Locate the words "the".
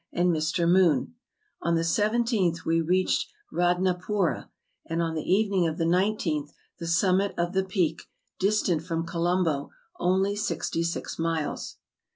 1.75-1.81, 5.13-5.21, 5.77-5.85, 6.79-6.87, 7.53-7.63